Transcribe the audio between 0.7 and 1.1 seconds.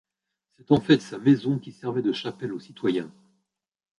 en fait